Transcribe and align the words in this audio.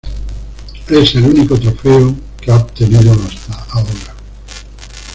Es 0.89 1.13
el 1.13 1.25
único 1.25 1.59
trofeo 1.59 2.15
que 2.41 2.49
ha 2.51 2.55
obtenido 2.55 3.13
hasta 3.27 3.53
ahora. 3.69 3.93